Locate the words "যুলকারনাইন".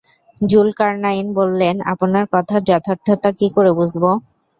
0.41-1.27